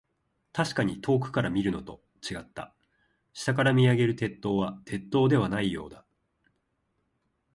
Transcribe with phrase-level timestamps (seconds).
[0.51, 2.73] 確かに遠くから見るのと、違った。
[3.33, 6.03] 下から見上げる鉄塔は、鉄塔ではないようだ。